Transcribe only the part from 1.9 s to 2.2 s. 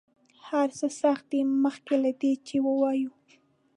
له